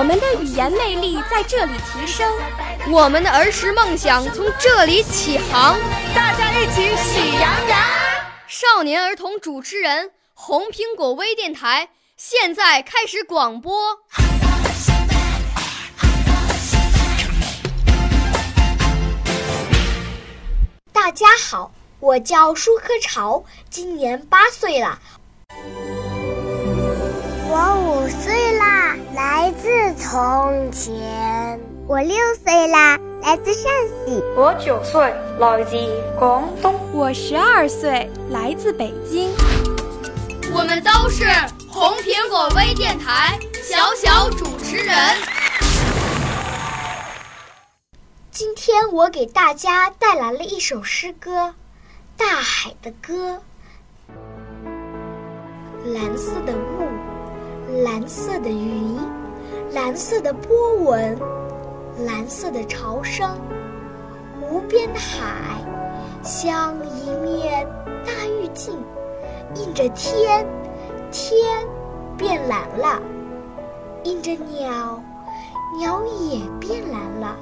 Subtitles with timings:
[0.00, 2.26] 我们的语言魅力在这里提升，
[2.90, 5.78] 我们的儿时梦想从这里起航。
[6.14, 7.78] 大家一起喜羊羊。
[8.48, 11.90] 少年儿童主持人，红苹果微电台。
[12.16, 13.98] 现在开始广播。
[20.94, 24.98] 大家好，我叫舒科潮，今年八岁了。
[30.10, 31.60] 从前。
[31.86, 33.70] 我六岁啦，来自陕
[34.04, 34.20] 西。
[34.36, 35.00] 我九岁，
[35.38, 35.76] 来自
[36.18, 36.74] 广东。
[36.92, 39.30] 我十二岁，来自北京。
[40.52, 41.24] 我们都是。
[41.68, 44.96] 红苹果微电台小小主持人，
[48.32, 51.30] 今天我给大家带来了一首诗歌
[52.16, 53.40] 《大海的歌》。
[55.94, 58.98] 蓝色的雾，蓝色的云，
[59.72, 61.18] 蓝色的波纹，
[62.06, 63.38] 蓝色的潮声，
[64.40, 65.62] 无边的海，
[66.22, 67.66] 像一面
[68.04, 68.74] 大玉镜，
[69.54, 70.46] 映着天。
[71.12, 71.66] 天
[72.16, 73.02] 变蓝了，
[74.04, 75.02] 映着鸟，
[75.76, 77.36] 鸟也变蓝了。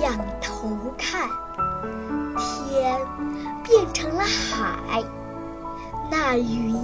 [0.00, 1.28] 仰头看，
[2.38, 2.98] 天
[3.62, 5.04] 变成了海，
[6.10, 6.74] 那云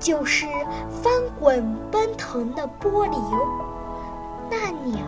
[0.00, 0.46] 就是
[1.02, 3.20] 翻滚奔腾的波流，
[4.50, 5.04] 那鸟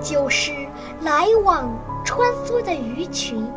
[0.00, 0.52] 就是
[1.00, 1.68] 来往
[2.04, 3.50] 穿梭的鱼群。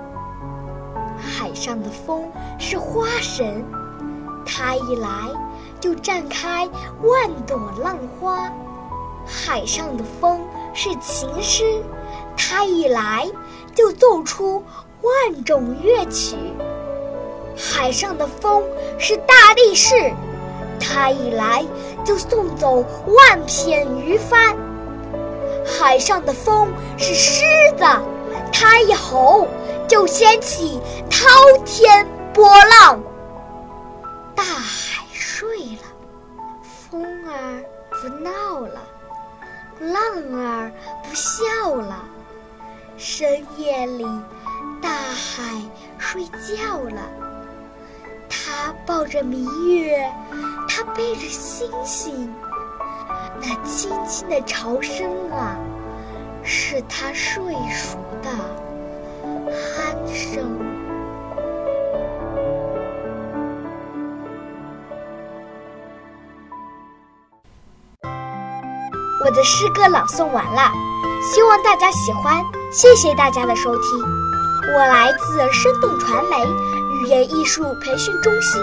[1.18, 3.64] 海上的风是花神。
[4.46, 5.08] 它一来
[5.80, 6.68] 就绽开
[7.02, 8.52] 万朵浪花，
[9.26, 10.42] 海上的风
[10.74, 11.82] 是琴师，
[12.36, 13.30] 它一来
[13.74, 14.64] 就奏出
[15.02, 16.36] 万种乐曲。
[17.56, 18.64] 海上的风
[19.00, 20.12] 是大力士，
[20.84, 21.66] 它一来
[22.04, 24.56] 就送走万片鱼帆。
[25.66, 27.42] 海上的风是狮
[27.78, 27.86] 子，
[28.52, 29.48] 它一吼
[29.88, 30.80] 就掀起
[31.10, 31.28] 滔
[31.64, 33.02] 天波浪。
[34.36, 35.84] 大海睡了，
[36.90, 38.82] 风儿不闹了，
[39.80, 39.98] 浪
[40.38, 40.72] 儿
[41.04, 42.04] 不笑了。
[42.98, 44.06] 深夜里，
[44.82, 45.62] 大海
[45.98, 47.02] 睡觉了。
[48.56, 50.08] 他抱着明月，
[50.70, 52.32] 他背着星星。
[53.42, 55.58] 那轻轻的潮声啊，
[56.44, 58.30] 是他睡熟的
[59.28, 60.44] 鼾声。
[69.26, 70.72] 我的诗歌朗诵完了，
[71.24, 72.42] 希望大家喜欢，
[72.72, 74.00] 谢谢大家的收听。
[74.76, 76.38] 我来自生动传媒
[77.04, 78.62] 语言艺术培训中心，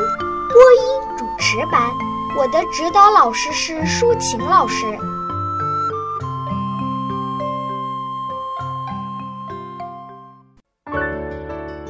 [0.48, 1.90] 播音主持班，
[2.38, 4.86] 我的指导老师是舒琴老师。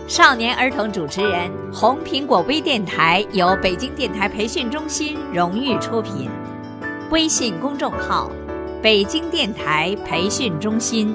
[0.08, 6.28] 少年儿童主持人，红苹果微电台由北京电台培训中心荣誉出品，
[7.12, 8.28] 微信公众号。
[8.82, 11.14] 北京电台培训中心。